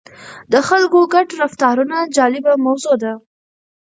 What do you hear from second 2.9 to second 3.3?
ده.